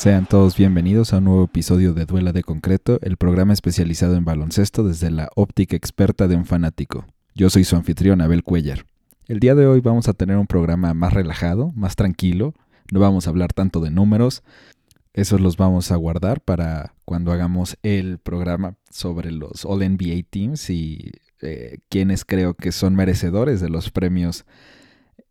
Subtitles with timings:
[0.00, 4.24] Sean todos bienvenidos a un nuevo episodio de Duela de Concreto, el programa especializado en
[4.24, 7.04] baloncesto desde la óptica experta de un fanático.
[7.34, 8.86] Yo soy su anfitrión Abel Cuellar.
[9.28, 12.54] El día de hoy vamos a tener un programa más relajado, más tranquilo,
[12.90, 14.42] no vamos a hablar tanto de números,
[15.12, 20.70] esos los vamos a guardar para cuando hagamos el programa sobre los All NBA Teams
[20.70, 21.12] y
[21.42, 24.46] eh, quienes creo que son merecedores de los premios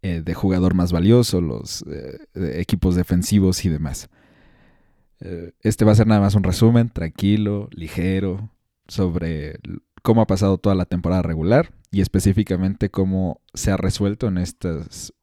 [0.04, 2.20] eh, de jugador más valioso, los eh,
[2.60, 4.12] equipos defensivos y demás.
[5.22, 8.52] Eh, este va a ser nada más un resumen tranquilo, ligero,
[8.88, 9.60] sobre
[10.02, 15.14] cómo ha pasado toda la temporada regular y específicamente cómo se ha resuelto en estas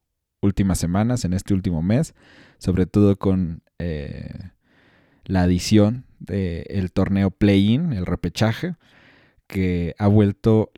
[0.41, 2.14] últimas semanas, en este último mes,
[2.58, 4.50] sobre todo con eh,
[5.25, 8.77] la adición del torneo play-in, el repechaje,
[9.47, 10.72] que ha vuelto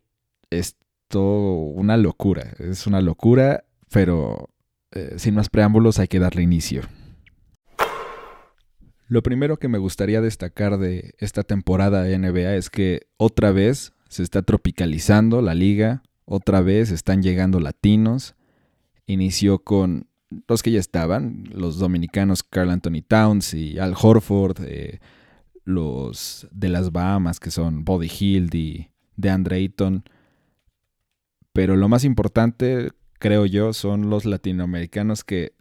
[0.50, 2.54] esto una locura.
[2.58, 4.50] Es una locura, pero
[4.92, 6.82] eh, sin más preámbulos hay que darle inicio.
[9.08, 13.94] Lo primero que me gustaría destacar de esta temporada de NBA es que otra vez
[14.08, 18.34] se está tropicalizando la liga, otra vez están llegando latinos.
[19.06, 20.08] Inició con
[20.46, 25.00] los que ya estaban, los dominicanos Carl Anthony Towns y Al Horford, eh,
[25.64, 30.04] los de las Bahamas que son Body Hill y DeAndre Ayton.
[31.54, 35.54] Pero lo más importante, creo yo, son los latinoamericanos que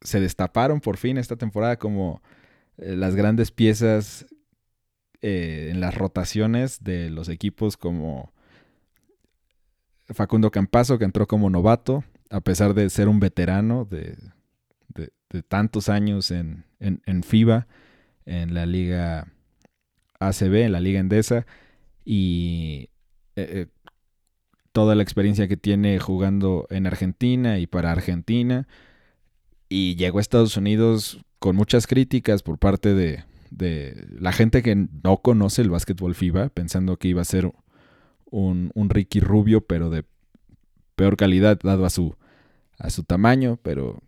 [0.00, 2.22] se destaparon por fin esta temporada como
[2.76, 4.26] las grandes piezas
[5.22, 8.32] eh, en las rotaciones de los equipos como
[10.08, 14.16] Facundo Campazo, que entró como novato, a pesar de ser un veterano de,
[15.48, 16.64] tantos años en,
[17.24, 17.66] FIBA,
[18.24, 19.28] en la liga
[20.20, 21.46] ACB, en la liga Endesa,
[22.04, 22.90] y
[23.34, 23.66] eh,
[24.76, 28.68] toda la experiencia que tiene jugando en Argentina y para Argentina.
[29.68, 33.24] Y llegó a Estados Unidos con muchas críticas por parte de,
[34.18, 37.52] la gente que no conoce el básquetbol FIBA, pensando que iba a ser
[38.24, 40.04] un, Ricky Rubio, pero de
[40.94, 42.16] peor calidad dado a su,
[42.78, 44.02] a su tamaño, pero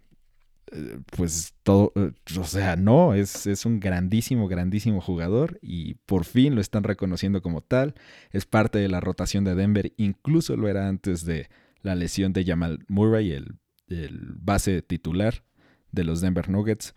[0.73, 6.25] eh, pues todo, eh, o sea, no, es, es, un grandísimo, grandísimo jugador y por
[6.25, 7.95] fin lo están reconociendo como tal,
[8.33, 11.49] es parte de la rotación de Denver, incluso lo era antes de
[11.83, 13.59] la lesión de Jamal Murray, el,
[13.89, 15.45] el base titular
[15.93, 16.95] de los Denver Nuggets.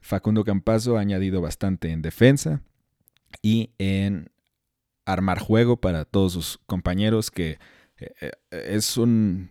[0.00, 2.60] Facundo Campazo ha añadido bastante en defensa
[3.42, 4.30] y en
[5.06, 7.58] armar juego para todos sus compañeros, que
[7.98, 9.50] eh, eh, es un,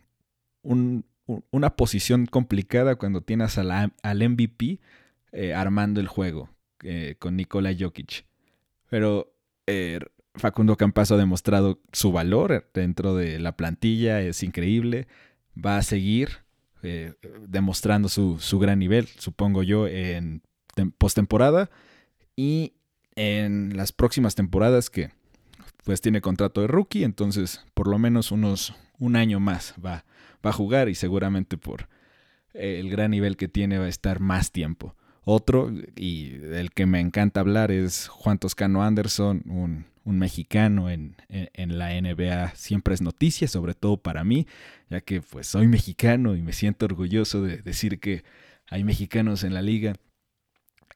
[0.62, 4.80] una posición complicada cuando tienes al MVP
[5.32, 6.50] eh, armando el juego
[7.20, 8.26] con Nikola Jokic.
[8.90, 9.34] Pero
[10.36, 15.08] Facundo Campazo ha demostrado su valor dentro de la plantilla, es increíble,
[15.56, 16.43] va a seguir
[16.84, 17.14] eh,
[17.48, 20.42] demostrando su, gran nivel, supongo yo, en
[20.98, 21.70] postemporada
[22.36, 22.74] y
[23.16, 25.12] en las próximas temporadas que
[25.84, 30.06] pues tiene contrato de rookie, entonces por lo menos unos un año más va,
[30.46, 31.90] va a jugar y seguramente por
[32.54, 34.96] el gran nivel que tiene va a estar más tiempo.
[35.26, 41.16] Otro, y del que me encanta hablar, es Juan Toscano Anderson, un un mexicano en,
[41.56, 44.48] la NBA siempre es noticia, sobre todo para mí,
[44.90, 48.24] ya que pues soy mexicano y me siento orgulloso de decir que
[48.70, 49.96] hay mexicanos en la liga.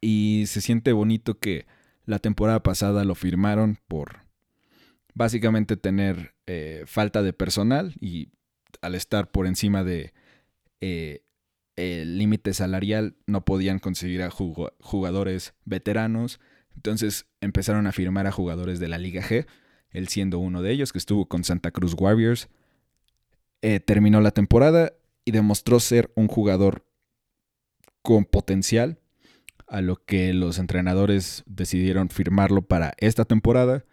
[0.02, 1.66] Y se siente bonito que
[2.06, 4.28] la temporada pasada lo firmaron por
[5.14, 8.30] básicamente tener eh, falta de personal y
[8.82, 10.14] al estar por encima de
[10.80, 11.24] eh,
[11.76, 16.40] el límite salarial no podían conseguir a jugadores veteranos
[16.78, 19.48] entonces empezaron a firmar a jugadores de la Liga G,
[19.90, 22.50] él siendo uno de ellos, que estuvo con Santa Cruz Warriors.
[23.64, 24.94] Eh, terminó la temporada
[25.26, 26.86] y demostró ser un jugador
[28.04, 29.00] con potencial,
[29.68, 33.84] a lo que los entrenadores decidieron firmarlo para esta temporada.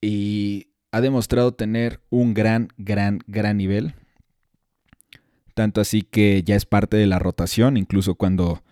[0.00, 3.94] Y ha demostrado tener un gran, gran, gran nivel.
[5.54, 8.62] Tanto así que ya es parte de la rotación, incluso cuando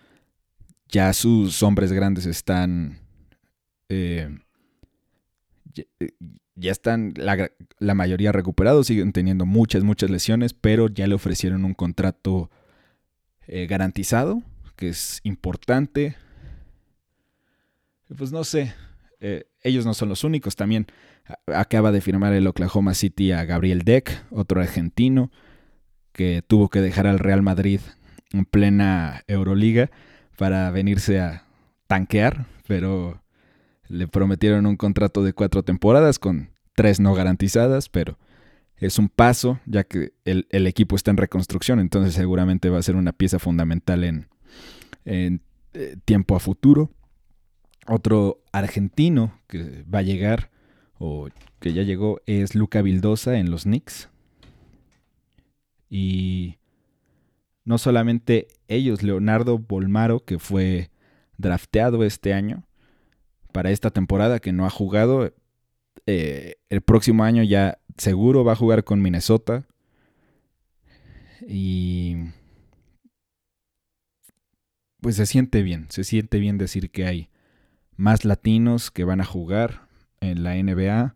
[0.87, 3.04] ya sus hombres grandes están
[3.89, 4.29] eh,
[5.99, 6.09] eh,
[6.55, 11.73] ya están la, mayoría recuperados, siguen teniendo muchas, muchas lesiones, pero ya le ofrecieron un
[11.73, 12.49] contrato
[13.47, 14.41] eh, garantizado,
[14.75, 16.15] que es importante.
[18.17, 18.73] Pues no sé,
[19.63, 20.87] ellos no son los únicos, también
[21.47, 25.31] acaba de firmar el Oklahoma City a Gabriel Deck, otro argentino,
[26.13, 27.81] que tuvo que dejar al Real Madrid
[28.31, 29.89] en plena Euroliga
[30.37, 31.45] para venirse a
[31.87, 33.21] tanquear, pero
[33.87, 38.17] le prometieron un contrato de cuatro temporadas con tres no garantizadas, pero
[38.77, 42.95] es un paso, ya que el, equipo está en reconstrucción, entonces seguramente va a ser
[42.95, 44.27] una pieza fundamental en,
[45.05, 46.91] eh, tiempo a futuro.
[47.87, 50.49] Otro argentino que va a llegar,
[50.97, 51.29] o
[51.59, 54.09] que ya llegó, es Luca Vildosa en los Knicks.
[55.89, 56.57] Y
[57.63, 60.89] no solamente ellos, Leonardo Bolmaro, que fue
[61.37, 62.64] drafteado este año
[63.55, 65.33] para esta temporada, que no ha jugado.
[66.07, 69.65] Eh, el próximo año ya seguro va a jugar con Minnesota.
[71.47, 72.17] Y
[74.99, 77.29] pues se siente bien, se siente bien decir que hay
[77.95, 79.87] más latinos que van a jugar
[80.19, 81.15] en la NBA,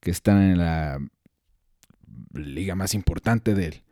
[0.00, 0.98] que están en la
[2.32, 3.82] liga más importante del,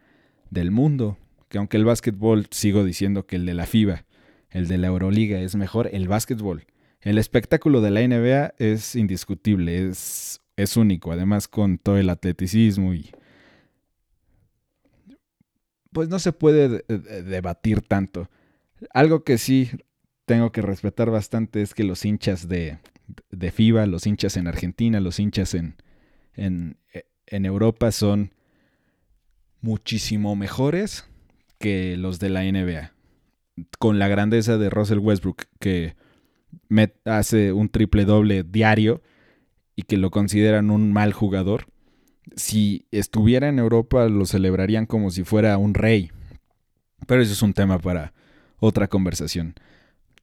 [0.48, 1.18] del mundo,
[1.50, 4.06] que aunque el básquetbol sigo diciendo que el de la FIBA,
[4.48, 6.64] el de la Euroliga es mejor, el básquetbol,
[7.00, 12.94] el espectáculo de la NBA es indiscutible, es, es único, además con todo el atleticismo
[12.94, 13.10] y
[15.92, 18.28] pues no se puede debatir tanto.
[18.92, 19.70] Algo que sí
[20.26, 22.78] tengo que respetar bastante es que los hinchas de,
[23.30, 25.76] de FIBA, los hinchas en Argentina, los hinchas en,
[26.34, 26.76] en,
[27.26, 28.32] en Europa son
[29.60, 31.06] muchísimo mejores
[31.58, 32.92] que los de la NBA.
[33.78, 35.96] Con la grandeza de Russell Westbrook, que
[37.04, 39.02] hace un triple doble diario
[39.76, 41.66] y que lo consideran un mal jugador.
[42.36, 46.10] Si estuviera en Europa lo celebrarían como si fuera un rey.
[47.06, 48.12] Pero eso es un tema para
[48.58, 49.54] otra conversación.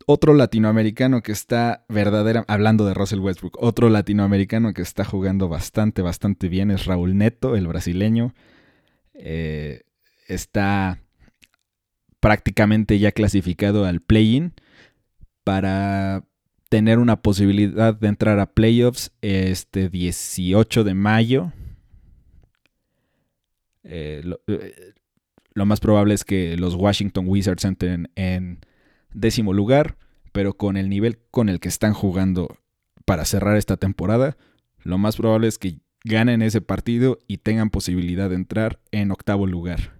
[0.07, 6.01] Otro latinoamericano que está verdadera, hablando de Russell Westbrook, otro latinoamericano que está jugando bastante,
[6.01, 8.35] bastante bien es Raúl Neto, el brasileño.
[9.13, 9.81] Eh,
[10.27, 10.99] está
[12.19, 14.53] prácticamente ya clasificado al play-in
[15.45, 16.25] para
[16.69, 21.53] tener una posibilidad de entrar a playoffs este 18 de mayo.
[23.83, 24.93] Eh, eh,
[25.53, 28.59] lo, más probable es que los Washington Wizards entren en
[29.13, 29.97] décimo lugar,
[30.33, 32.57] pero con el nivel con el que están jugando
[33.05, 34.35] para cerrar esta temporada,
[34.83, 39.45] lo más probable es que ganen ese partido y tengan posibilidad de entrar en octavo
[39.45, 39.93] lugar.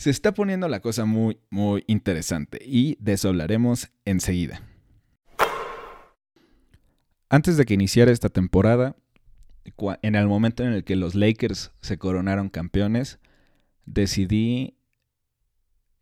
[0.00, 4.62] Se está poniendo la cosa muy, muy interesante y de eso hablaremos enseguida.
[7.28, 8.96] Antes de que iniciara esta temporada,
[10.00, 13.18] en el momento en el que los Lakers se coronaron campeones,
[13.84, 14.74] decidí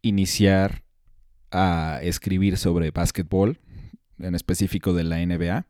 [0.01, 0.85] iniciar
[1.51, 3.59] a escribir sobre básquetbol,
[4.21, 5.67] en específico de la NBA,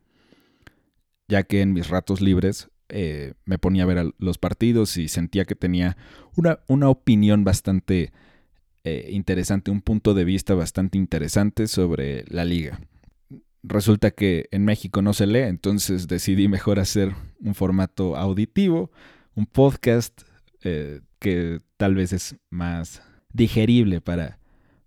[1.29, 5.45] ya que en mis ratos libres eh, me ponía a ver los partidos y sentía
[5.45, 5.97] que tenía
[6.37, 8.13] una, una opinión bastante
[8.85, 12.81] eh, interesante, un punto de vista bastante interesante sobre la liga.
[13.63, 18.91] Resulta que en México no se lee, entonces decidí mejor hacer un formato auditivo,
[19.35, 20.23] un podcast
[20.63, 23.03] eh, que tal vez es más
[23.33, 24.39] digerible para,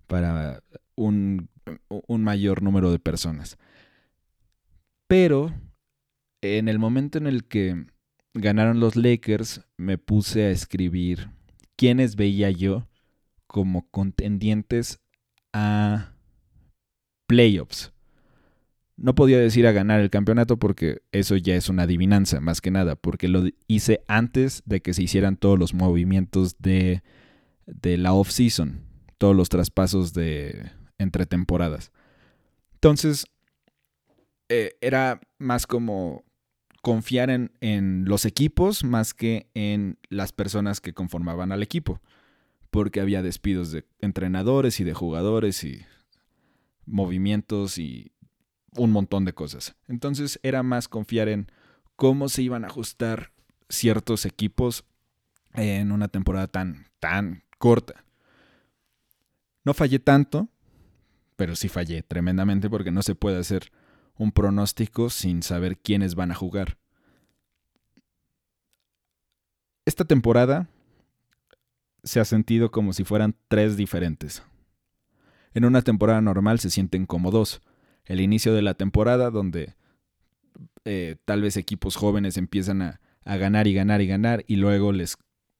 [0.07, 0.63] para
[0.95, 1.49] un,
[1.87, 3.57] un mayor número de personas.
[5.07, 5.53] Pero
[6.41, 7.85] en el momento en el que
[8.33, 11.29] ganaron los Lakers, me puse a escribir
[11.75, 12.87] quiénes veía yo
[13.47, 14.99] como contendientes
[15.53, 16.13] a
[17.27, 17.91] playoffs.
[18.97, 22.71] No podía decir a ganar el campeonato porque eso ya es una adivinanza, más que
[22.71, 27.01] nada, porque lo hice antes de que se hicieran todos los movimientos de,
[27.65, 28.83] de la off-season,
[29.17, 31.91] todos los traspasos de entre temporadas.
[32.75, 33.25] Entonces,
[34.49, 36.23] eh, era más como
[36.81, 42.01] confiar en, los equipos más que en las personas que conformaban al equipo.
[42.69, 45.85] Porque había despidos de entrenadores y de jugadores y
[46.85, 48.11] movimientos y
[48.75, 49.75] un montón de cosas.
[49.87, 51.51] Entonces era más confiar en
[51.95, 53.31] cómo se iban a ajustar
[53.69, 54.85] ciertos equipos
[55.53, 58.05] en una temporada tan, tan corta.
[59.63, 60.47] No fallé tanto,
[61.35, 63.71] pero sí fallé tremendamente porque no se puede hacer
[64.21, 66.77] un pronóstico sin saber quiénes van a jugar.
[69.83, 70.69] Esta temporada
[72.03, 74.43] se ha sentido como si fueran tres diferentes.
[75.55, 77.61] En una temporada normal se sienten como dos.
[78.05, 79.73] El inicio de la temporada donde
[80.85, 84.91] eh, tal vez equipos jóvenes empiezan a, a ganar y ganar y ganar y luego
[84.91, 85.17] les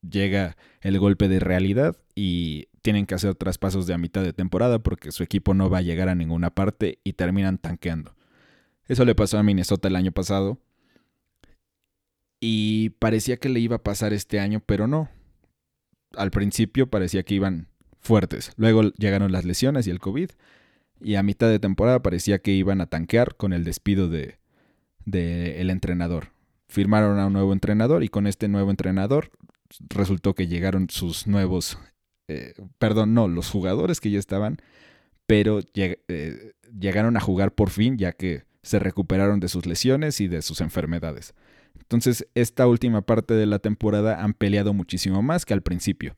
[0.08, 4.78] llega el golpe de realidad y tienen que hacer traspasos de a mitad de temporada
[4.78, 8.14] porque su equipo no va a llegar a ninguna parte y terminan tanqueando.
[8.92, 10.60] Eso le pasó a Minnesota el año pasado.
[12.42, 15.10] Y parecía que le iba a pasar este año, pero no.
[16.14, 17.70] Al principio parecía que iban
[18.02, 18.52] fuertes.
[18.58, 20.32] Luego llegaron las lesiones y el COVID.
[21.00, 24.40] Y a mitad de temporada parecía que iban a tanquear con el despido de,
[25.06, 26.34] de el entrenador.
[26.68, 29.32] Firmaron a un nuevo entrenador y con este nuevo entrenador
[29.88, 31.78] resultó que llegaron sus nuevos,
[32.28, 34.58] eh, perdón, no, los jugadores que ya estaban,
[35.28, 40.28] pero eh, llegaron a jugar por fin ya que se recuperaron de sus lesiones y
[40.28, 41.34] de sus enfermedades.
[41.80, 46.16] Entonces, esta última parte de la temporada han peleado muchísimo más que al principio.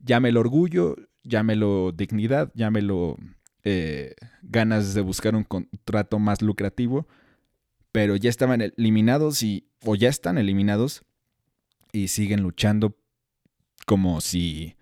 [0.00, 3.16] Llámelo orgullo, llámelo dignidad, llámelo
[3.64, 7.08] eh, ganas de buscar un contrato más lucrativo,
[7.92, 11.04] pero ya estaban eliminados y, o ya están eliminados
[11.92, 12.96] y siguen luchando
[13.86, 14.76] como si,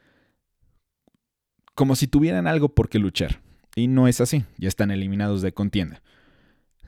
[1.74, 3.40] como si tuvieran algo por qué luchar.
[3.74, 6.02] Y no es así, ya están eliminados de contienda.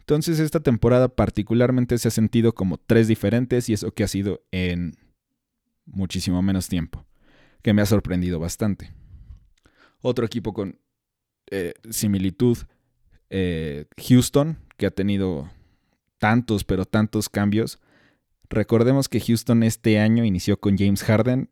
[0.09, 4.41] Entonces esta temporada particularmente se ha sentido como tres diferentes y eso que ha sido
[4.53, 4.95] en
[5.85, 7.05] muchísimo menos tiempo,
[7.61, 8.91] que me ha sorprendido bastante.
[10.01, 10.81] Otro equipo con
[11.51, 12.57] eh, similitud,
[13.29, 15.51] eh, Houston, que ha tenido
[16.17, 17.79] tantos, pero tantos cambios.
[18.49, 21.51] Recordemos que Houston este año inició con James Harden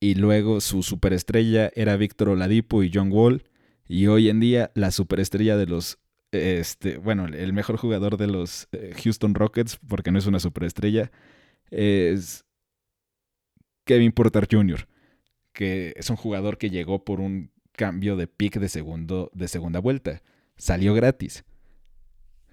[0.00, 3.44] y luego su superestrella era Víctor Oladipo y John Wall
[3.86, 6.00] y hoy en día la superestrella de los
[6.34, 11.10] este, bueno, el mejor jugador de los eh, Houston Rockets, porque no es una superestrella,
[11.70, 12.44] es
[13.84, 14.88] Kevin Porter Jr.,
[15.52, 19.78] que es un jugador que llegó por un cambio de pick de, segundo, de segunda
[19.78, 20.22] vuelta.
[20.56, 21.44] Salió gratis.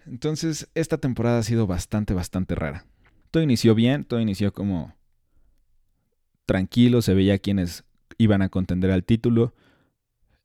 [0.06, 2.86] Entonces, esta temporada ha sido bastante, bastante rara.
[3.30, 4.96] Todo inició bien, todo inició como
[6.46, 7.86] tranquilo, se veía quienes
[8.18, 9.54] iban a contender al título.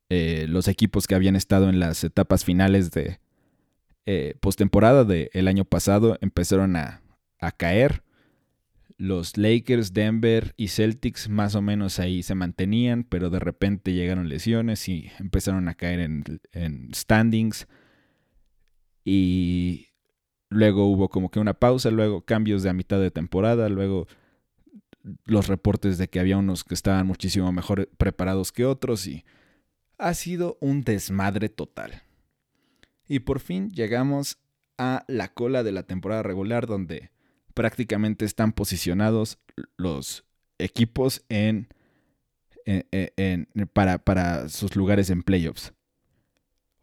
[0.08, 3.18] Eh, los equipos que habían estado en las etapas finales de,
[4.08, 7.02] eh, postemporada del año pasado empezaron a,
[7.56, 8.04] caer.
[8.98, 14.28] Los Lakers, Denver y Celtics más o menos ahí se mantenían, pero de repente llegaron
[14.28, 17.66] lesiones y empezaron a caer en, standings.
[19.04, 19.88] Y
[20.48, 24.06] luego hubo como que una pausa, luego cambios de a mitad de temporada, luego
[25.24, 29.24] los reportes de que había unos que estaban muchísimo mejor preparados que otros y
[29.98, 32.05] ha sido un desmadre total.
[33.08, 34.38] Y por fin llegamos
[34.78, 37.10] a la cola de la temporada regular donde
[37.54, 39.38] prácticamente están posicionados
[39.76, 40.24] los
[40.58, 41.68] equipos en,
[43.72, 45.72] para, para sus lugares en playoffs.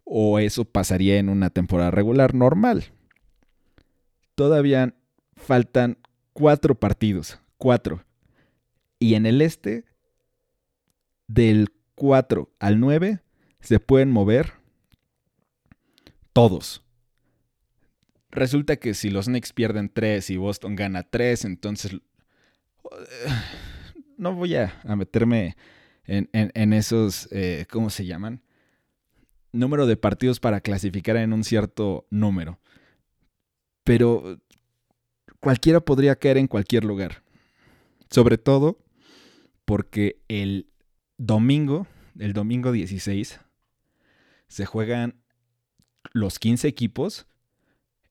[0.03, 2.85] O eso pasaría en una temporada regular normal.
[4.35, 4.95] Todavía
[5.35, 5.97] faltan
[6.33, 7.39] cuatro partidos.
[7.57, 8.03] Cuatro.
[8.99, 9.85] Y en el este,
[11.27, 13.19] del 4 al 9,
[13.59, 14.53] se pueden mover
[16.33, 16.83] todos.
[18.31, 21.95] Resulta que si los Knicks pierden 3 y Boston gana 3, entonces
[24.17, 25.55] no voy a, meterme
[26.05, 28.41] en, esos, eh, ¿cómo se llaman?
[29.51, 32.59] Número de partidos para clasificar en un cierto número.
[33.83, 34.39] Pero
[35.39, 37.23] cualquiera podría caer en cualquier lugar.
[38.09, 38.79] Sobre todo
[39.65, 40.69] porque el
[41.17, 41.87] domingo,
[42.17, 43.39] el domingo 16,
[44.47, 45.22] se juegan
[46.11, 47.27] los 15 equipos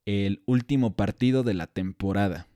[0.07, 2.49] el último partido de la temporada.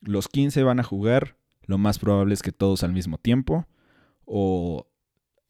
[0.00, 3.66] Los 15 van a jugar, lo más probable es que todos al mismo tiempo
[4.24, 4.86] o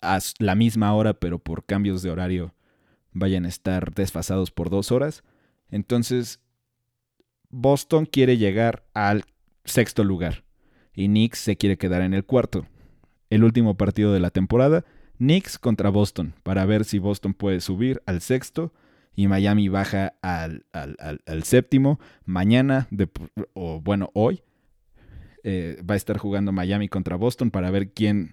[0.01, 2.55] a la misma hora, pero por cambios de horario
[3.13, 5.25] vayan a estar desfasados por dos horas.
[5.71, 6.41] Entonces,
[7.49, 9.25] Boston quiere llegar al
[9.65, 10.45] sexto lugar
[10.95, 12.67] y Knicks se quiere quedar en el cuarto.
[13.29, 14.85] El último partido de la temporada,
[15.19, 18.73] Knicks contra Boston, para ver si Boston puede subir al sexto
[19.21, 20.65] y Miami baja al,
[21.43, 22.01] séptimo.
[22.25, 22.89] Mañana,
[23.53, 24.43] o bueno, hoy,
[25.45, 28.33] eh, va a estar jugando Miami contra Boston para ver quién,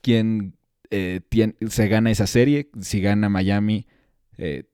[0.00, 0.56] quién
[0.90, 1.20] eh,
[1.68, 2.70] se gana esa serie.
[2.80, 3.86] Si gana Miami,
[4.38, 4.64] eh,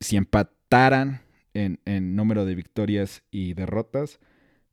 [0.00, 1.20] si empataran
[1.54, 4.18] en, en número de victorias y derrotas,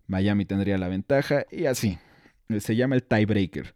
[0.07, 1.99] Miami tendría la ventaja y así.
[2.59, 3.75] Se llama el tiebreaker,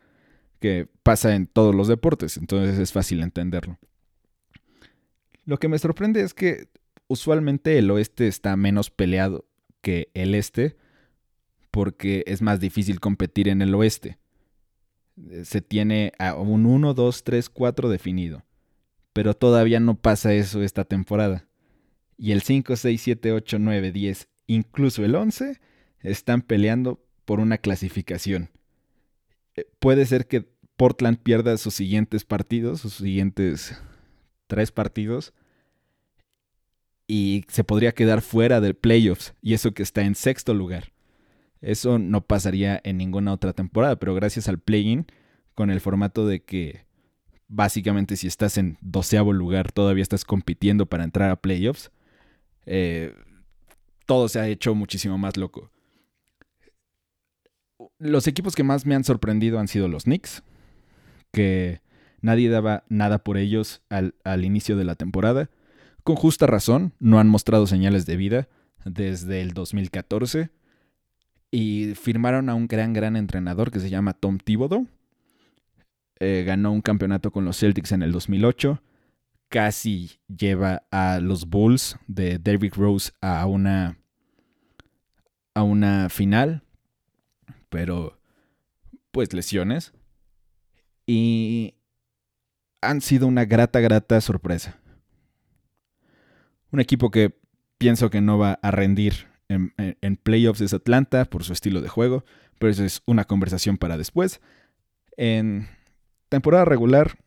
[0.60, 3.78] que pasa en todos los deportes, entonces es fácil entenderlo.
[5.48, 6.68] Lo que me sorprende es que
[7.08, 9.46] usualmente el oeste está menos peleado
[9.82, 10.76] que el este
[11.72, 14.20] porque es más difícil competir en el oeste.
[15.30, 18.44] Eh, se tiene a un 1, 2, 3, 4 definido.
[19.14, 21.48] Pero todavía no pasa eso esta temporada.
[22.18, 25.62] Y el 5, 6, 7, 8, 9, 10, incluso el 11,
[26.02, 28.50] están peleando por una clasificación.
[29.56, 33.82] Eh, puede ser que Portland pierda sus siguientes partidos, sus siguientes
[34.48, 35.34] tres partidos
[37.08, 40.92] y se podría quedar fuera del playoffs y eso que está en sexto lugar.
[41.62, 45.08] Eso no pasaría en ninguna otra temporada, pero gracias al play-in,
[45.56, 46.86] con el formato de que
[47.48, 51.92] básicamente si estás en doceavo lugar todavía estás compitiendo para entrar a playoffs,
[52.66, 53.16] eh,
[54.06, 55.72] todo se ha hecho muchísimo más loco.
[58.00, 60.44] Los equipos que más me han sorprendido han sido los Knicks,
[61.32, 61.82] que
[62.22, 65.50] nadie daba nada por ellos al, inicio de la temporada.
[66.04, 68.48] Con justa razón, no han mostrado señales de vida
[68.86, 70.50] desde el 2014
[71.52, 74.88] y firmaron a un gran, gran entrenador que se llama Tom Thibodeau.
[76.20, 78.82] Eh, ganó un campeonato con los Celtics en el 2008.
[79.50, 83.98] Casi lleva a los Bulls de Derrick Rose a una,
[85.54, 86.64] a una final.
[87.70, 88.20] Pero,
[89.12, 89.94] pues lesiones.
[91.06, 91.77] Y
[92.82, 94.80] han sido una grata, grata sorpresa.
[96.72, 97.38] Un equipo que
[97.78, 102.26] pienso que no va a rendir en, playoffs es Atlanta por su estilo de juego,
[102.60, 104.42] pero eso es una conversación para después.
[105.16, 105.68] En
[106.30, 107.18] temporada regular,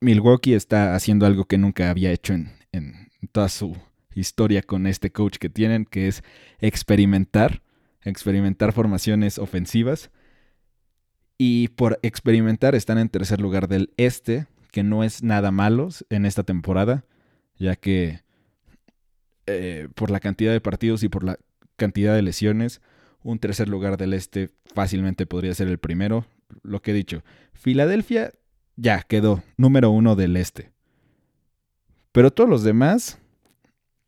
[0.00, 3.76] Milwaukee está haciendo algo que nunca había hecho en, en toda su
[4.14, 6.22] historia con este coach que tienen, que es
[6.60, 7.62] experimentar,
[8.02, 10.10] experimentar formaciones ofensivas.
[11.46, 16.24] Y por experimentar están en tercer lugar del este, que no es nada malo en
[16.24, 17.04] esta temporada,
[17.58, 18.22] ya que
[19.44, 21.38] eh, por la cantidad de partidos y por la
[21.76, 22.80] cantidad de lesiones,
[23.22, 26.24] un tercer lugar del este fácilmente podría ser el primero.
[26.62, 27.22] Lo que he dicho,
[27.52, 28.32] Filadelfia
[28.76, 30.72] ya quedó número uno del este.
[32.12, 33.18] Pero todos los demás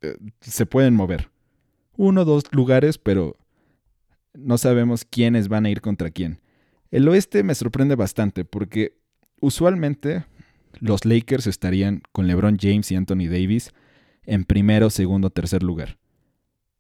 [0.01, 1.29] eh, se pueden mover.
[1.99, 3.37] Uno dos lugares, pero
[4.33, 6.41] no sabemos quiénes van a ir contra quién.
[6.97, 8.97] El oeste me sorprende bastante porque
[9.43, 10.25] usualmente
[10.81, 13.75] los Lakers estarían con LeBron James y Anthony Davis
[14.23, 15.99] en primero, segundo, tercer lugar.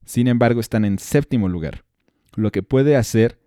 [0.07, 1.85] Sin embargo, están en séptimo lugar,
[2.35, 3.39] lo que puede hacer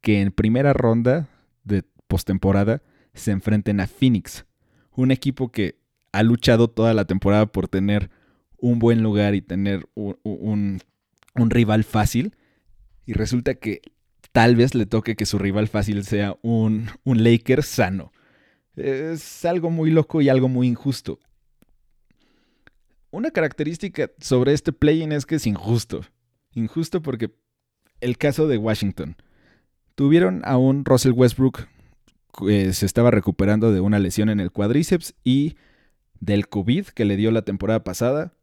[0.00, 1.28] que en primera ronda
[1.64, 2.80] de postemporada
[3.12, 4.46] se enfrenten a Phoenix,
[4.92, 5.78] un equipo que
[6.12, 8.08] ha luchado toda la temporada por tener
[8.56, 10.80] un buen lugar y tener un,
[11.34, 12.34] rival fácil,
[13.04, 13.82] y resulta que
[14.36, 18.12] tal vez le toque que su rival fácil sea un, un Laker sano.
[18.74, 21.18] Es algo muy loco y algo muy injusto.
[23.10, 26.02] Una característica sobre este play-in es que es injusto.
[26.52, 27.34] Injusto porque
[28.02, 29.16] el caso de Washington.
[29.94, 31.66] Tuvieron a un Russell Westbrook
[32.38, 35.56] que se estaba recuperando de una lesión en el cuádriceps y
[36.20, 38.34] del COVID que le dio la temporada pasada.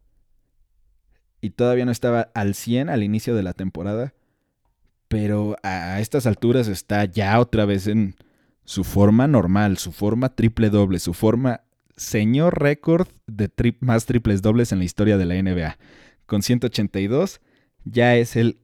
[1.40, 4.16] Y todavía no estaba al 100 al inicio de la temporada.
[5.14, 8.16] Pero a estas alturas está ya otra vez en
[8.66, 11.62] su forma normal, su forma triple doble, su forma
[11.96, 15.78] señor récord de más triples dobles en la historia de la NBA.
[16.26, 17.42] Con 182
[17.84, 18.58] ya es el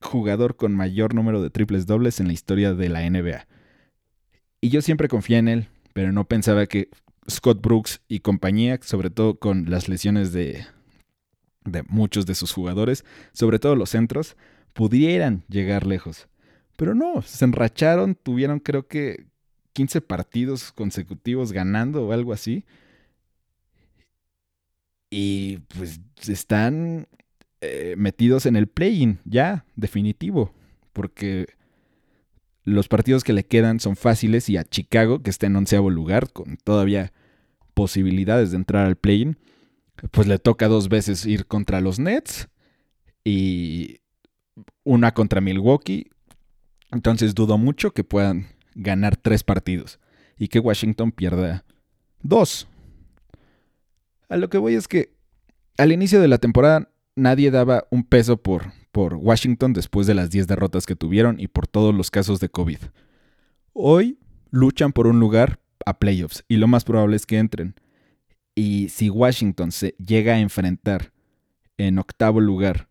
[0.00, 3.48] jugador con mayor número de triples dobles en la historia de la NBA.
[4.60, 6.88] Y yo siempre confié en él, pero no pensaba que
[7.28, 10.66] Scott Brooks y compañía, sobre todo con las lesiones de,
[11.64, 14.36] de muchos de sus jugadores, sobre todo los centros,
[14.74, 16.28] pudieran llegar lejos.
[16.76, 19.26] Pero no, se enracharon, tuvieron creo que
[19.72, 22.64] 15 partidos consecutivos ganando o algo así.
[25.08, 27.08] Y pues están
[27.60, 30.52] eh, metidos en el play-in ya, definitivo.
[30.92, 31.46] Porque
[32.64, 36.32] los partidos que le quedan son fáciles y a Chicago, que está en onceavo lugar,
[36.32, 37.12] con todavía
[37.74, 39.38] posibilidades de entrar al play-in,
[40.10, 42.48] pues le toca dos veces ir contra los Nets
[43.24, 44.00] y
[44.84, 46.10] una contra Milwaukee.
[46.90, 50.00] Entonces dudo mucho que puedan ganar tres partidos
[50.38, 51.64] y que Washington pierda
[52.22, 52.68] dos.
[54.28, 55.12] A lo que voy es que
[55.76, 60.30] al inicio de la temporada nadie daba un peso por, por Washington después de las
[60.30, 62.78] 10 derrotas que tuvieron y por todos los casos de COVID.
[63.72, 64.18] Hoy
[64.50, 67.74] luchan por un lugar a playoffs y lo más probable es que entren.
[68.54, 71.12] Y si Washington se llega a enfrentar
[71.76, 72.88] en octavo lugar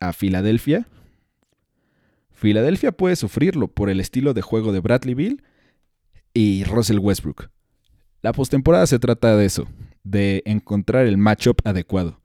[0.00, 0.86] a Filadelfia,
[2.36, 5.42] Filadelfia puede sufrirlo por el estilo de juego de Bradley Bill
[6.34, 7.48] y Russell Westbrook.
[8.20, 9.66] La postemporada se trata de eso,
[10.04, 12.20] de encontrar el matchup adecuado.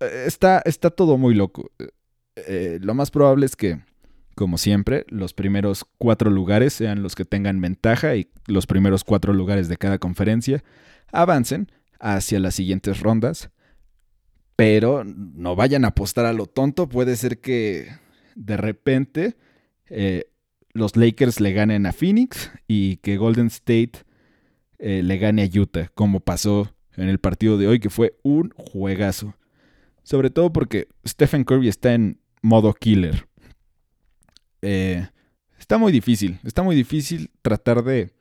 [0.00, 1.70] Eh, está, está todo muy loco.
[1.78, 1.88] Eh,
[2.36, 3.80] eh, lo más probable es que,
[4.34, 9.32] como siempre, los primeros cuatro lugares sean los que tengan ventaja y los primeros cuatro
[9.32, 10.62] lugares de cada conferencia
[11.10, 13.50] avancen hacia las siguientes rondas.
[14.60, 16.86] Pero no vayan a apostar a lo tonto.
[16.86, 17.96] Puede ser que
[18.34, 19.38] de repente
[19.88, 20.24] eh,
[20.74, 23.92] los Lakers le ganen a Phoenix y que Golden State
[24.78, 28.52] eh, le gane a Utah, como pasó en el partido de hoy, que fue un
[28.54, 29.34] juegazo.
[30.02, 33.28] Sobre todo porque Stephen Curry está en modo killer.
[34.60, 35.08] Eh,
[35.58, 38.12] está muy difícil, está muy difícil tratar de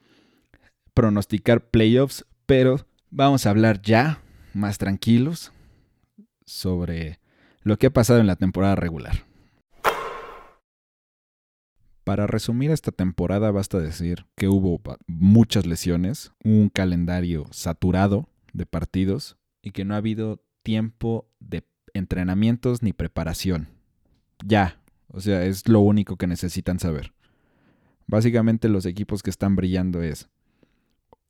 [0.94, 4.22] pronosticar playoffs, pero vamos a hablar ya
[4.54, 5.52] más tranquilos
[6.50, 7.20] sobre
[7.62, 9.26] lo que ha pasado en la temporada regular.
[12.04, 19.38] Para resumir esta temporada basta decir que hubo muchas lesiones, un calendario saturado de partidos
[19.62, 23.68] y que no ha habido tiempo de entrenamientos ni preparación.
[24.44, 27.14] Ya, o sea, es lo único que necesitan saber.
[28.08, 30.30] Básicamente los equipos que están brillando es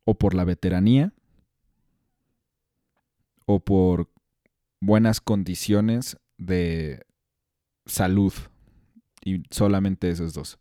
[0.04, 1.12] o por la veteranía
[3.44, 4.08] o por
[4.80, 7.04] buenas condiciones de
[7.86, 8.32] salud.
[9.22, 10.58] Y solamente esos dos.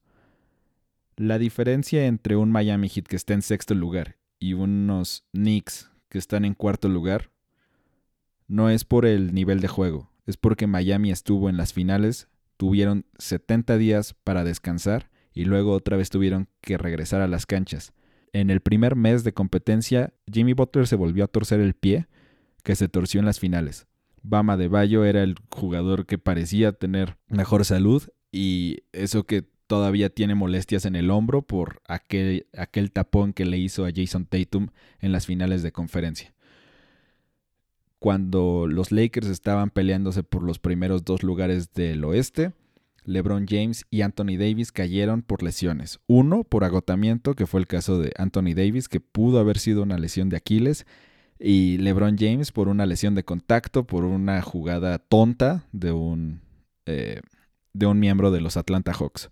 [1.15, 6.17] La diferencia entre un Miami Heat que está en sexto lugar y unos Knicks que
[6.17, 7.31] están en cuarto lugar
[8.47, 12.27] no es por el nivel de juego, es porque Miami estuvo en las finales,
[12.57, 17.93] tuvieron 70 días para descansar y luego otra vez tuvieron que regresar a las canchas.
[18.33, 22.07] En el primer mes de competencia, Jimmy Butler se volvió a torcer el pie,
[22.63, 23.87] que se torció en las finales.
[24.23, 30.09] Bama de Bayo era el jugador que parecía tener mejor salud y eso que todavía
[30.09, 34.69] tiene molestias en el hombro por aquel, aquel tapón que le hizo a Jason Tatum
[34.99, 36.33] en las finales de conferencia.
[37.99, 42.53] Cuando los Lakers estaban peleándose por los primeros dos lugares del oeste,
[43.03, 45.99] LeBron James y Anthony Davis cayeron por lesiones.
[46.07, 49.97] Uno por agotamiento, que fue el caso de Anthony Davis, que pudo haber sido una
[49.97, 50.85] lesión de Aquiles,
[51.39, 56.41] y LeBron James por una lesión de contacto, por una jugada tonta de un,
[56.85, 57.21] eh,
[57.73, 59.29] de un miembro de los Atlanta Hawks.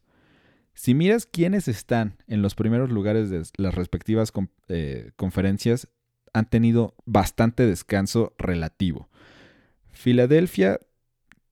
[0.74, 4.32] Si miras quiénes están en los primeros lugares de las respectivas
[4.70, 5.90] eh, conferencias,
[6.34, 9.10] han tenido bastante descanso relativo.
[9.90, 10.80] Filadelfia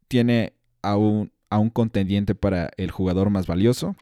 [0.08, 3.96] tiene a un, a un contendiente para el jugador más valioso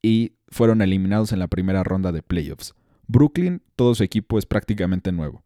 [0.00, 2.74] y fueron eliminados en la primera ronda de playoffs.
[3.06, 5.43] Brooklyn, todo su equipo es prácticamente nuevo.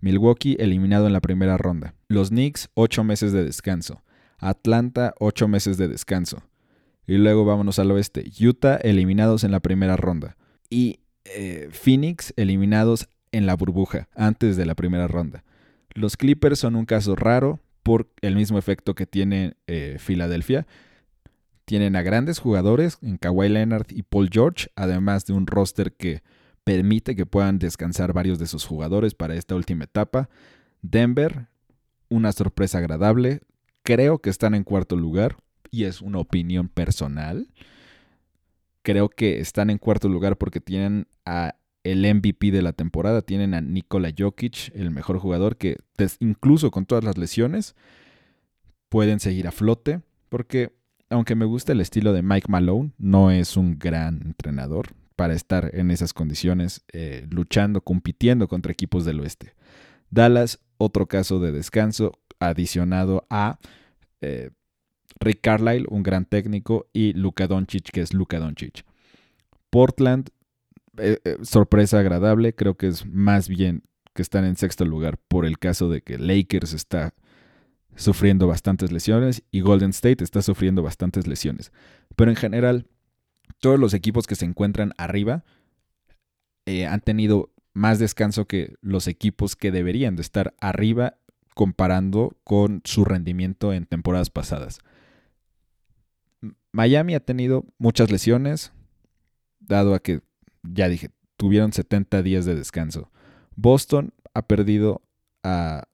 [0.00, 1.94] Milwaukee eliminado en la primera ronda.
[2.08, 4.02] Los Knicks, 8 meses de descanso.
[4.38, 6.42] Atlanta, 8 meses de descanso.
[7.06, 8.24] Y luego vámonos al oeste.
[8.40, 10.36] Utah eliminados en la primera ronda.
[10.68, 15.44] Y eh, Phoenix eliminados en la burbuja antes de la primera ronda.
[15.94, 20.66] Los Clippers son un caso raro por el mismo efecto que tiene eh, Filadelfia.
[21.64, 26.22] Tienen a grandes jugadores en Kawhi Leonard y Paul George, además de un roster que
[26.66, 30.28] permite que puedan descansar varios de sus jugadores para esta última etapa.
[30.82, 31.46] Denver,
[32.08, 33.40] una sorpresa agradable.
[33.84, 35.36] Creo que están en cuarto lugar
[35.70, 37.46] y es una opinión personal.
[38.82, 43.22] Creo que están en cuarto lugar porque tienen a el MVP de la temporada.
[43.22, 45.76] Tienen a Nikola Jokic, el mejor jugador que
[46.18, 47.76] incluso con todas las lesiones
[48.88, 50.72] pueden seguir a flote porque
[51.10, 55.70] aunque me gusta el estilo de Mike Malone, no es un gran entrenador para estar
[55.74, 59.54] en esas condiciones, eh, luchando, compitiendo contra equipos del oeste.
[60.10, 63.58] Dallas, otro caso de descanso adicionado a
[64.20, 64.50] eh,
[65.18, 68.84] Rick Carlisle, un gran técnico, y Luka Doncic, que es Luka Doncic.
[69.70, 70.28] Portland,
[70.98, 73.82] eh, sorpresa agradable, creo que es más bien
[74.14, 77.14] que están en sexto lugar por el caso de que Lakers está
[77.96, 81.72] sufriendo bastantes lesiones y Golden State está sufriendo bastantes lesiones.
[82.14, 82.86] Pero en general,
[83.60, 85.44] todos los equipos que se encuentran arriba
[86.66, 91.18] eh, han tenido más descanso que los equipos que deberían de estar arriba
[91.54, 94.80] comparando con su rendimiento en temporadas pasadas.
[96.72, 98.72] Miami ha tenido muchas lesiones,
[99.60, 100.20] dado a que,
[100.62, 103.10] ya dije, tuvieron 70 días de descanso.
[103.54, 105.02] Boston ha perdido
[105.42, 105.88] a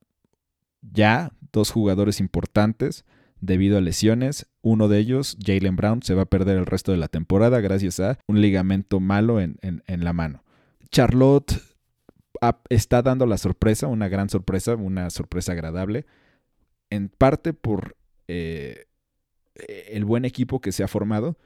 [0.81, 3.05] ya dos jugadores importantes
[3.43, 4.47] debido a lesiones.
[4.63, 8.01] Uno de ellos, Jalen Brown, se va a perder el resto de la temporada gracias
[8.01, 10.43] a un ligamento malo en, la mano.
[10.91, 11.61] Charlotte
[12.71, 16.07] está dando la sorpresa, una gran sorpresa, una sorpresa agradable,
[16.89, 17.97] en parte por
[18.29, 18.87] eh,
[19.91, 21.37] el buen equipo que se ha formado,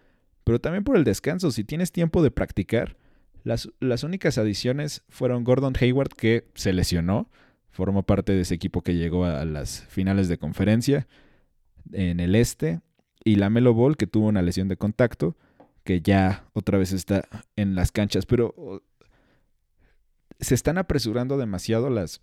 [0.45, 1.51] pero también por el descanso.
[1.51, 2.97] Si tienes tiempo de practicar,
[3.43, 7.31] las, las únicas adiciones fueron Gordon Hayward, que se lesionó,
[7.71, 11.07] formó parte de ese equipo que llegó a las finales de conferencia
[11.93, 12.81] en el este,
[13.25, 15.37] y la Melo Ball, que tuvo una lesión de contacto,
[15.85, 18.83] que ya otra vez está en las canchas, pero
[20.41, 22.21] se están apresurando demasiado las,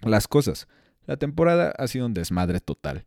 [0.00, 0.68] las cosas.
[1.06, 3.06] La temporada ha sido un desmadre total.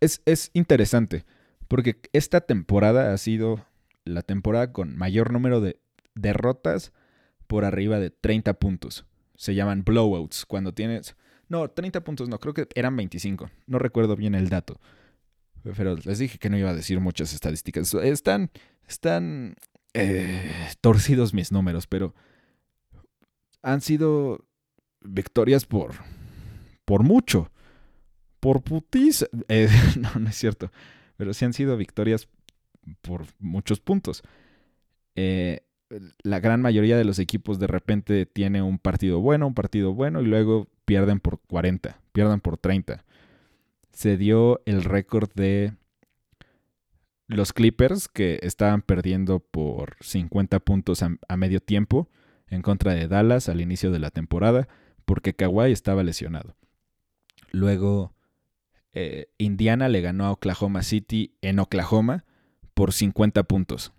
[0.00, 1.24] Es, es interesante,
[1.68, 3.66] porque esta temporada ha sido
[4.04, 5.80] la temporada con mayor número de
[6.14, 6.92] derrotas
[7.46, 9.06] por arriba de 30 puntos.
[9.36, 11.16] Se llaman blowouts, cuando tienes
[11.50, 13.50] no, 30 puntos no, creo que eran 25.
[13.66, 14.80] No recuerdo bien el dato.
[15.64, 17.92] Pero les dije que no iba a decir muchas estadísticas.
[17.92, 18.50] Están,
[18.86, 19.56] están
[19.92, 20.48] eh,
[20.80, 22.14] torcidos mis números, pero
[23.62, 24.46] han sido
[25.00, 25.94] victorias por,
[26.84, 27.50] por mucho.
[28.38, 29.26] Por putis.
[29.48, 30.70] Eh, no, no es cierto.
[31.16, 32.28] Pero sí han sido victorias
[33.00, 34.22] por muchos puntos.
[35.16, 35.66] Eh,
[36.22, 40.20] la gran mayoría de los equipos de repente tiene un partido bueno, un partido bueno
[40.20, 43.04] y luego pierden por 40, pierden por 30.
[43.92, 45.74] Se dio el récord de
[47.26, 52.08] los Clippers que estaban perdiendo por 50 puntos a, medio tiempo
[52.48, 54.68] en contra de Dallas al inicio de la temporada
[55.04, 56.56] porque Kawhi estaba lesionado.
[57.52, 58.14] Luego
[58.92, 62.24] eh, Indiana le ganó a Oklahoma City en Oklahoma
[62.74, 63.92] por 50 puntos.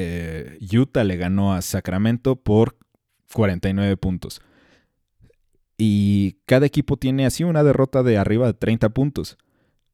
[0.00, 2.76] Eh, Utah le ganó a Sacramento por
[3.32, 4.40] 49 puntos.
[5.76, 9.38] Y cada equipo tiene así una derrota de arriba de 30 puntos.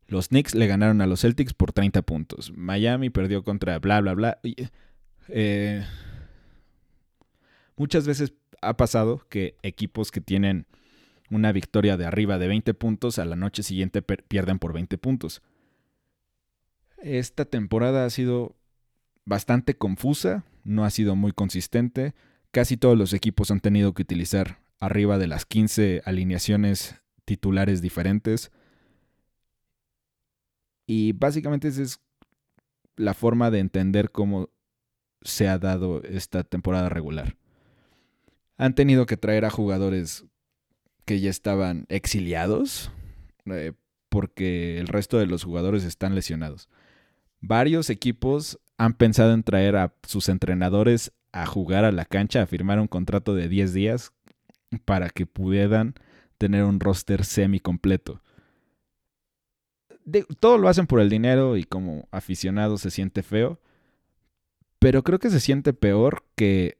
[0.07, 2.53] Los Knicks le ganaron a los Celtics por 30 puntos.
[2.55, 4.41] Miami perdió contra bla, bla, bla.
[5.29, 5.87] Eh,
[7.77, 10.67] muchas veces ha pasado que equipos que tienen
[11.31, 15.41] una victoria de arriba de 20 puntos a la noche siguiente pierden por 20 puntos.
[16.99, 18.55] Esta temporada ha sido
[19.25, 22.15] bastante confusa, no ha sido muy consistente.
[22.51, 28.53] Casi todos los equipos han tenido que utilizar arriba de las 15 alineaciones titulares diferentes.
[30.87, 32.01] Y básicamente esa es
[32.97, 34.51] la forma de entender cómo
[35.23, 37.37] se ha dado esta temporada regular.
[38.57, 40.27] Han tenido que traer a jugadores
[41.05, 42.93] que ya estaban exiliados
[43.47, 43.73] eh,
[44.09, 46.69] porque el resto de los jugadores están lesionados.
[47.41, 52.47] Varios equipos han pensado en traer a sus entrenadores a jugar a la cancha, a
[52.47, 54.13] firmar un contrato de 10 días
[54.85, 55.95] para que puedan
[56.39, 58.23] tener un roster semi completo.
[60.41, 63.61] todo lo hacen por el dinero y como aficionado se siente feo,
[64.79, 66.79] pero creo que se siente peor que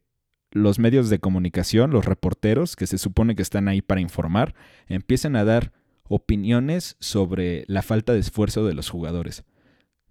[0.51, 4.55] los medios de comunicación, los reporteros, que se supone que están ahí para informar,
[4.87, 5.73] empiecen a dar
[6.05, 9.45] opiniones sobre la falta de esfuerzo de los jugadores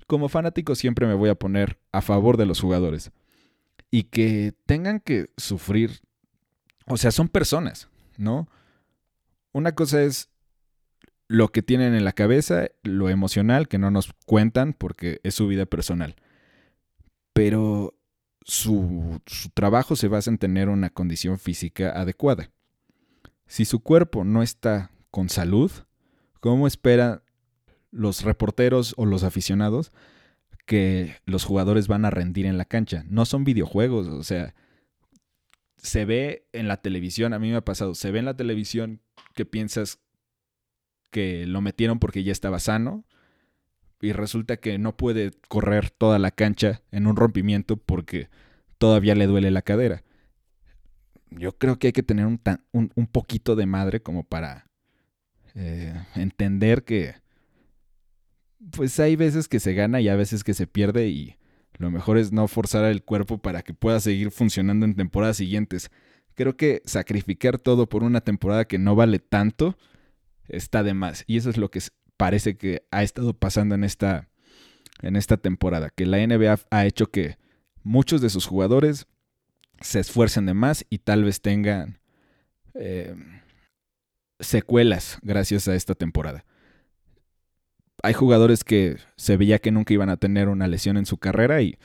[0.06, 3.12] como fanático siempre me voy a poner a favor de los jugadores.
[3.92, 6.02] Y que tengan que sufrir,
[6.88, 8.48] o sea, son personas, ¿no?
[9.52, 10.30] Una cosa es
[11.28, 15.48] lo que tienen en la cabeza, lo emocional, que no nos cuentan porque es su
[15.48, 16.16] vida personal.
[17.34, 17.96] Pero
[18.42, 22.52] su, su, trabajo se basa en tener una condición física adecuada.
[23.48, 25.72] Si su cuerpo no está con salud,
[26.40, 27.24] ¿cómo espera
[27.94, 29.92] los reporteros o los aficionados
[30.66, 33.04] que los jugadores van a rendir en la cancha.
[33.08, 34.56] No son videojuegos, o sea,
[35.78, 39.02] se ve en la televisión, a mí me ha pasado, se ve en la televisión
[39.36, 40.00] que piensas
[41.12, 43.06] que lo metieron porque ya estaba sano
[44.02, 48.30] y resulta que no puede correr toda la cancha en un rompimiento porque
[48.78, 50.04] todavía le duele la cadera.
[51.30, 54.68] Yo creo que hay que tener un, un, poquito de madre como para
[55.56, 57.16] eh, entender que
[58.72, 61.38] pues hay veces que se gana y a veces que se pierde y
[61.78, 65.92] lo mejor es no forzar el cuerpo para que pueda seguir funcionando en temporadas siguientes.
[66.36, 69.78] Creo que sacrificar todo por una temporada que no vale tanto
[70.48, 71.24] está de más.
[71.28, 71.82] Y eso es lo que
[72.18, 74.30] parece que ha estado pasando en esta,
[75.02, 75.90] en esta temporada.
[75.90, 77.38] Que la NBA ha hecho que
[77.84, 79.08] muchos de sus jugadores
[79.82, 82.00] se esfuercen de más y tal vez tengan
[82.76, 83.16] eh,
[84.40, 86.46] secuelas gracias a esta temporada
[88.04, 91.62] hay jugadores que se veía que nunca iban a tener una lesión en su carrera
[91.62, 91.78] y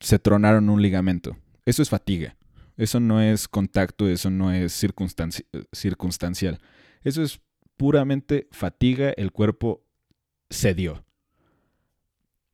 [0.00, 1.36] se tronaron un ligamento.
[1.66, 2.36] Eso es fatiga.
[2.78, 6.58] Eso no es contacto, eso no es circunstancial.
[7.02, 7.40] Eso es
[7.76, 9.84] puramente fatiga, el cuerpo
[10.50, 11.04] cedió.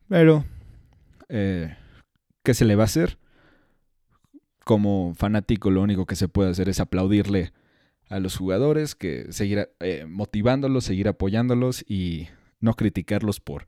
[0.08, 0.44] Pero,
[1.28, 1.76] eh,
[2.42, 3.18] ¿qué se le va a hacer?
[4.64, 7.52] Como fanático lo único que se puede hacer es aplaudirle
[8.08, 12.28] a los jugadores, que seguir eh, motivándolos, seguir apoyándolos y
[12.62, 13.66] no criticarlos por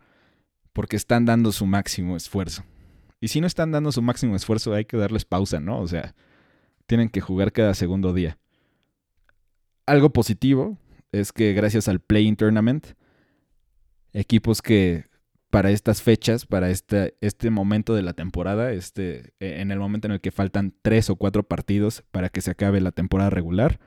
[0.75, 2.65] porque están dando su máximo esfuerzo.
[3.21, 5.81] Y si no están dando su máximo esfuerzo, hay que darles pausa, ¿no?
[5.81, 6.15] O sea,
[6.87, 8.37] tienen que jugar cada segundo día.
[9.87, 10.77] Algo positivo
[11.13, 12.89] es que gracias al Play-in Tournament,
[14.13, 15.07] equipos que
[15.49, 20.13] para estas fechas, para este, este momento de la temporada, este, en el momento en
[20.13, 23.79] el que faltan tres o cuatro partidos para que se acabe la temporada regular,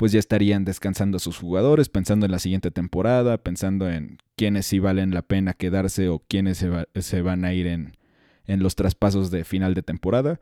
[0.00, 4.78] pues ya estarían descansando sus jugadores, pensando en la siguiente temporada, pensando en quiénes sí
[4.78, 7.98] valen la pena quedarse o quiénes se, van a ir en,
[8.46, 10.40] en los traspasos de final de temporada.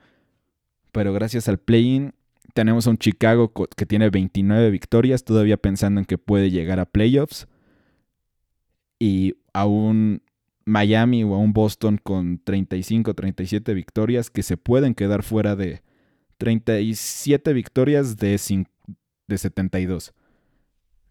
[0.92, 2.14] Pero gracias al play-in
[2.54, 6.86] tenemos a un Chicago que tiene 29 victorias, todavía pensando en que puede llegar a
[6.86, 7.48] playoffs.
[9.00, 10.22] Y a un
[10.66, 15.82] Miami o a un Boston con 35, 37 victorias que se pueden quedar fuera de
[16.36, 18.77] 37 victorias de 50
[19.28, 20.12] de 72.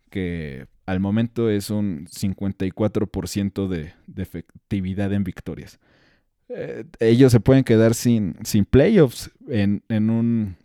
[0.09, 5.79] Que al momento es un 54% de, de, efectividad en victorias.
[6.49, 10.55] Eh, ellos se pueden quedar sin, sin playoffs en, en un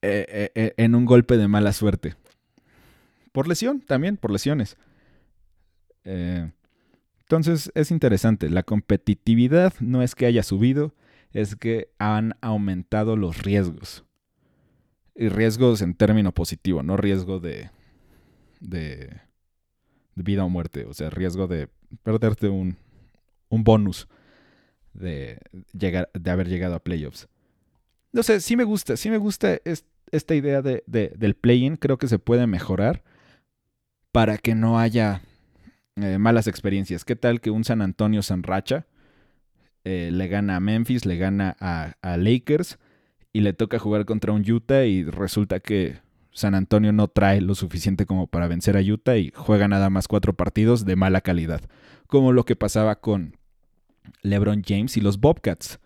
[0.00, 2.14] eh, eh, en un golpe de mala suerte.
[3.32, 4.76] Por lesión, también, por lesiones.
[6.04, 8.48] entonces es interesante.
[8.48, 10.94] La competitividad no es que haya subido,
[11.32, 14.05] es que han aumentado los riesgos.
[15.18, 17.70] Y riesgos en término positivo, no riesgo de,
[18.60, 19.20] de,
[20.14, 20.84] vida o muerte.
[20.84, 21.68] O sea, riesgo de
[22.02, 22.76] perderte un,
[23.48, 24.08] un bonus
[24.92, 25.38] de,
[25.72, 27.28] llegar, de haber llegado a playoffs.
[28.12, 29.58] No sé, sí me gusta, sí me gusta
[30.10, 31.76] esta idea de, del play-in.
[31.76, 33.02] Creo que se puede mejorar
[34.12, 35.22] para que no haya
[35.96, 37.06] eh, malas experiencias.
[37.06, 38.86] ¿Qué tal que un San Antonio San Racha
[39.84, 42.78] eh, le gana a Memphis, le gana a Lakers
[43.36, 45.98] y le toca jugar contra un Utah y resulta que
[46.30, 50.08] San Antonio no trae lo suficiente como para vencer a Utah y juega nada más
[50.08, 51.60] cuatro partidos de mala calidad,
[52.06, 53.36] como lo que pasaba con
[54.22, 55.80] LeBron James y los Bobcats,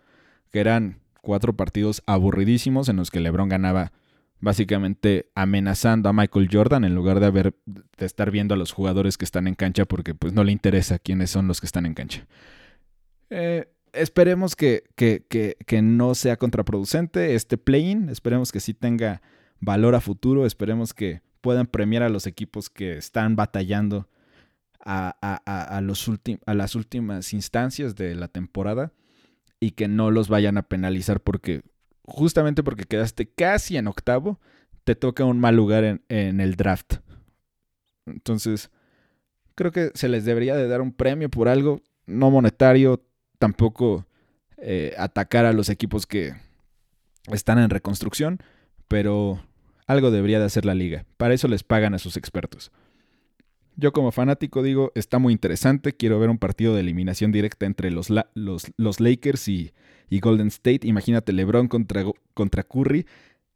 [0.53, 3.91] que eran cuatro partidos aburridísimos en los que LeBron ganaba
[4.39, 9.19] básicamente amenazando a Michael Jordan en lugar de haber de estar viendo a los jugadores
[9.19, 11.95] que están en cancha porque pues no le interesa quiénes son los que están en
[11.95, 12.29] cancha.
[13.29, 19.23] Eh, esperemos que, que, que, que, no sea contraproducente este play-in, esperemos que sí tenga
[19.61, 20.47] valor a futuro.
[20.47, 24.09] Esperemos que puedan premiar a los equipos que están batallando
[24.83, 26.11] a, a, los
[26.47, 28.93] a las últimas instancias de la temporada
[29.59, 31.63] y que no los vayan a penalizar porque
[32.03, 34.41] justamente porque quedaste casi en octavo,
[34.85, 36.95] te toca un mal lugar en, en el draft.
[38.07, 38.71] Entonces,
[39.55, 43.05] creo que se les debería de dar un premio por algo, no monetario,
[43.41, 44.07] tampoco
[44.59, 46.35] eh, atacar a los equipos que
[47.33, 48.39] están en reconstrucción,
[48.87, 49.43] pero
[49.87, 51.07] algo debería de hacer la liga.
[51.17, 52.71] Para eso les pagan a sus expertos.
[53.77, 57.91] Yo como fanático digo, está muy interesante, quiero ver un partido de eliminación directa entre
[57.91, 59.73] los, los, Lakers y,
[60.11, 60.81] Golden State.
[60.83, 63.07] Imagínate LeBron contra, contra Curry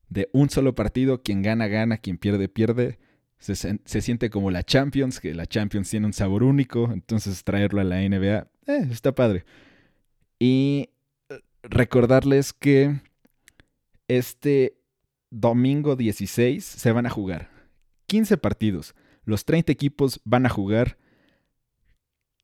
[0.08, 2.98] de un solo partido, quien gana, gana, quien pierde, pierde.
[3.38, 7.82] Se, se, siente como la Champions, que la Champions tiene un sabor único, entonces traerlo
[7.82, 9.44] a la NBA, eh, está padre.
[10.44, 10.90] Y
[11.30, 13.00] eh, recordarles que
[14.08, 14.76] este
[15.30, 17.48] domingo 16 se van a jugar
[18.08, 18.94] 15 partidos.
[19.24, 20.98] Los 30 equipos van a jugar.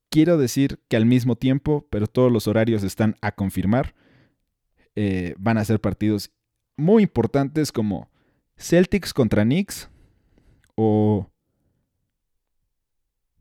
[0.09, 3.95] Quiero decir que al mismo tiempo, pero todos los horarios están a confirmar.
[4.97, 6.31] Eh, van a ser partidos
[6.79, 8.11] muy importantes como
[8.57, 9.91] Celtics contra Knicks
[10.75, 11.31] o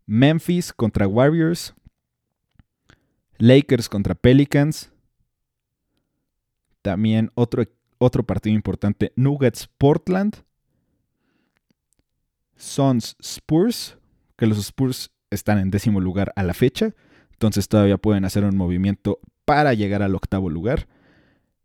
[0.05, 1.73] Memphis contra Warriors,
[3.39, 4.91] Lakers contra Pelicans.
[6.81, 7.63] También otro
[7.99, 10.37] otro partido importante, Nuggets Portland,
[12.55, 13.97] Suns Spurs,
[14.37, 16.95] que los Spurs están en décimo lugar a la fecha,
[17.33, 20.87] entonces todavía pueden hacer un movimiento para llegar al octavo lugar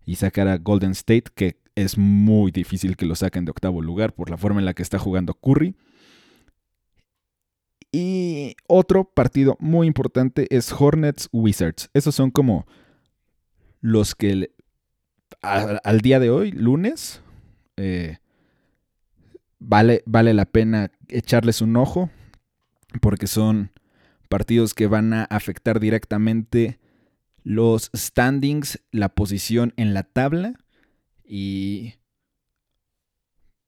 [0.04, 4.12] y sacar a Golden State, que es muy difícil que lo saquen de octavo lugar
[4.12, 5.76] por la forma en la que está jugando Curry.
[7.94, 11.90] Y otro partido muy importante es Hornets Wizards.
[11.94, 12.66] Esos son como
[13.80, 14.50] los que
[15.40, 17.22] al día de hoy, lunes,
[17.76, 18.18] eh,
[19.61, 22.11] vale, vale la pena echarles un ojo
[23.00, 23.70] porque son
[24.28, 26.80] partidos que van a afectar directamente
[27.44, 30.54] los standings, la posición en la tabla
[31.24, 31.94] y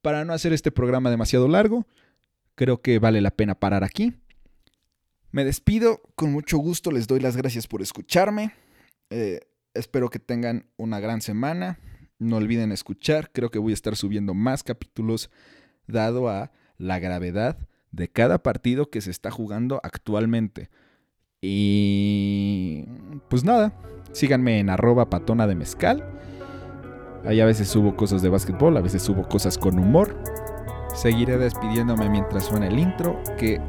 [0.03, 1.87] para no hacer este programa demasiado largo,
[2.57, 4.15] creo que vale la pena parar aquí.
[5.31, 8.53] Me despido, con mucho gusto les doy las gracias por escucharme.
[9.11, 9.41] Eh,
[9.77, 11.79] Espero que tengan una gran semana.
[12.19, 13.31] No olviden escuchar.
[13.33, 15.31] Creo que voy a estar subiendo más capítulos
[15.87, 17.59] dado a la gravedad
[17.93, 20.71] de cada partido que se está jugando actualmente.
[21.43, 22.87] Y
[23.29, 23.79] pues nada,
[24.13, 26.19] síganme en arroba patona de mezcal.
[27.25, 30.17] Ahí a veces subo cosas de básquetbol, a veces subo cosas con humor.
[30.97, 33.61] Seguiré despidiéndome mientras suena el intro, que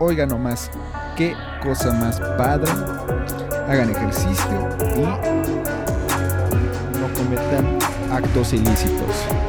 [0.00, 0.68] oigan nomás
[1.16, 1.32] qué
[1.62, 2.70] cosa más padre
[3.68, 5.02] hagan ejercicio y
[6.98, 7.78] no cometan
[8.12, 9.39] actos ilícitos.